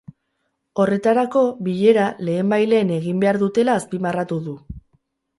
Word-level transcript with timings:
Horretarako 0.83 1.41
bilera 1.67 2.05
lehenbailehen 2.29 2.93
egin 2.95 3.19
behar 3.25 3.39
dutela 3.43 3.75
azpimarratu 3.81 4.39
du. 4.49 4.55